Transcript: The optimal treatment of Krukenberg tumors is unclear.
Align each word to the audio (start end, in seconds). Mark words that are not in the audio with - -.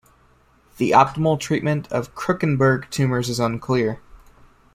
The 0.77 0.93
optimal 0.97 1.39
treatment 1.39 1.87
of 1.91 2.15
Krukenberg 2.15 2.89
tumors 2.89 3.29
is 3.29 3.39
unclear. 3.39 3.99